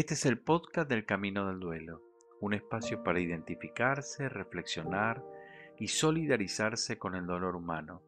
[0.00, 2.00] Este es el podcast del Camino del Duelo,
[2.40, 5.22] un espacio para identificarse, reflexionar
[5.78, 8.00] y solidarizarse con el dolor humano,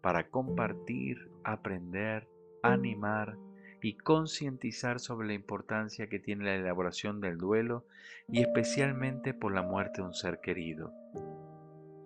[0.00, 2.26] para compartir, aprender,
[2.62, 3.36] animar
[3.82, 7.84] y concientizar sobre la importancia que tiene la elaboración del duelo
[8.26, 10.90] y especialmente por la muerte de un ser querido.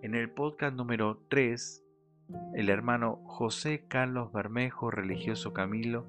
[0.01, 1.85] En el podcast número 3,
[2.53, 6.05] el hermano José Carlos Bermejo, religioso Camilo,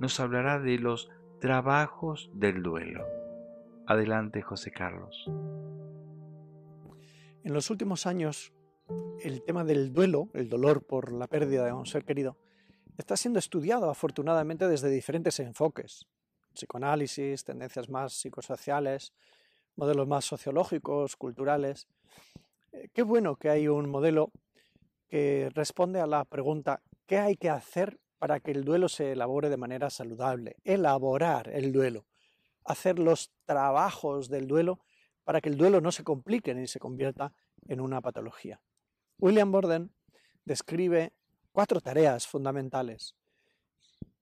[0.00, 1.10] nos hablará de los
[1.42, 3.04] Trabajos del duelo.
[3.88, 5.24] Adelante, José Carlos.
[7.42, 8.52] En los últimos años,
[9.24, 12.38] el tema del duelo, el dolor por la pérdida de un ser querido,
[12.96, 16.06] está siendo estudiado afortunadamente desde diferentes enfoques.
[16.54, 19.12] Psicoanálisis, tendencias más psicosociales,
[19.74, 21.88] modelos más sociológicos, culturales.
[22.70, 24.30] Eh, qué bueno que hay un modelo
[25.08, 29.48] que responde a la pregunta ¿qué hay que hacer para que el duelo se elabore
[29.48, 32.06] de manera saludable, elaborar el duelo,
[32.64, 34.78] hacer los trabajos del duelo
[35.24, 37.34] para que el duelo no se complique ni se convierta
[37.66, 38.60] en una patología.
[39.18, 39.90] William Borden
[40.44, 41.12] describe
[41.50, 43.16] cuatro tareas fundamentales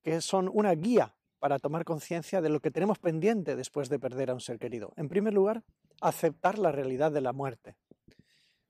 [0.03, 4.31] que son una guía para tomar conciencia de lo que tenemos pendiente después de perder
[4.31, 4.95] a un ser querido.
[4.97, 5.62] En primer lugar,
[6.01, 7.77] aceptar la realidad de la muerte.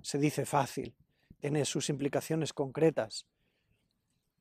[0.03, 0.97] Se dice fácil,
[1.39, 3.29] tiene sus implicaciones concretas,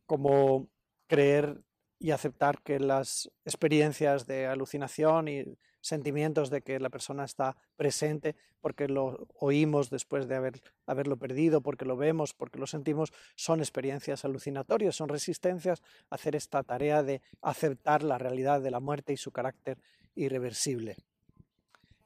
[0.07, 0.67] como
[1.09, 1.61] creer
[1.99, 5.43] y aceptar que las experiencias de alucinación y
[5.81, 11.61] sentimientos de que la persona está presente porque lo oímos después de haber, haberlo perdido,
[11.61, 17.03] porque lo vemos, porque lo sentimos, son experiencias alucinatorias, son resistencias a hacer esta tarea
[17.03, 19.79] de aceptar la realidad de la muerte y su carácter
[20.15, 20.95] irreversible.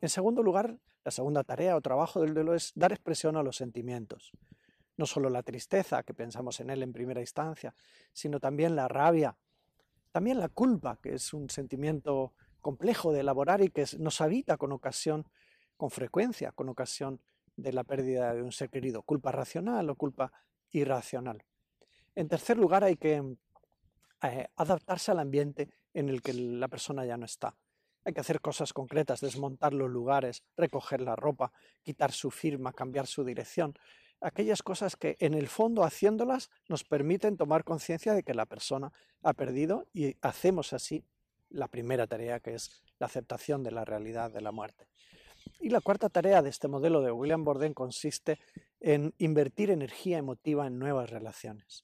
[0.02, 3.58] En segundo lugar, la segunda tarea o trabajo del duelo es dar expresión a los
[3.58, 4.31] sentimientos
[4.97, 7.73] no solo la tristeza, que pensamos en él en primera instancia,
[8.11, 9.35] sino también la rabia,
[10.11, 14.72] también la culpa, que es un sentimiento complejo de elaborar y que nos habita con
[14.72, 15.27] ocasión,
[15.77, 17.22] con frecuencia, con ocasión
[17.55, 20.31] de la pérdida de un ser querido, culpa racional o culpa
[20.72, 21.44] irracional.
[22.16, 23.23] En tercer lugar, hay que
[24.23, 27.56] eh, adaptarse al ambiente en el que la persona ya no está.
[28.06, 31.51] Hay que hacer cosas concretas, desmontar los lugares, recoger la ropa,
[31.81, 33.73] quitar su firma, cambiar su dirección,
[34.23, 38.91] aquellas cosas que en el fondo haciéndolas nos permiten tomar conciencia de que la persona
[39.22, 41.03] ha perdido y hacemos así
[41.50, 44.88] la primera tarea que es la aceptación de la realidad de la muerte.
[45.59, 48.39] Y la cuarta tarea de este modelo de William Borden consiste
[48.79, 51.83] en invertir energía emotiva en nuevas relaciones.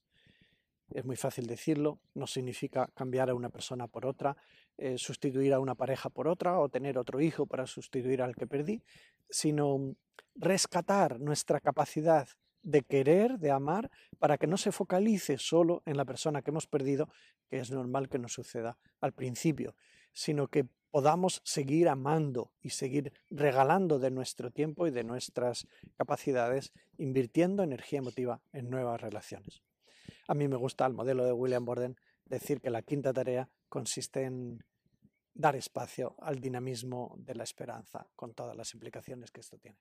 [0.91, 4.35] Es muy fácil decirlo, no significa cambiar a una persona por otra,
[4.77, 8.47] eh, sustituir a una pareja por otra o tener otro hijo para sustituir al que
[8.47, 8.81] perdí,
[9.29, 9.95] sino
[10.39, 12.27] rescatar nuestra capacidad
[12.61, 16.67] de querer, de amar, para que no se focalice solo en la persona que hemos
[16.67, 17.09] perdido,
[17.49, 19.75] que es normal que nos suceda al principio,
[20.11, 26.73] sino que podamos seguir amando y seguir regalando de nuestro tiempo y de nuestras capacidades,
[26.97, 29.61] invirtiendo energía emotiva en nuevas relaciones.
[30.27, 31.95] A mí me gusta el modelo de William Borden
[32.25, 34.63] decir que la quinta tarea consiste en
[35.33, 39.77] dar espacio al dinamismo de la esperanza, con todas las implicaciones que esto tiene.